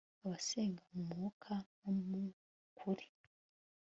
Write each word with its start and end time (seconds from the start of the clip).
abasenga 0.25 0.83
mu 0.93 1.01
mwuka 1.09 1.51
no 1.81 1.91
mu 2.07 2.21
kuri 2.77 3.05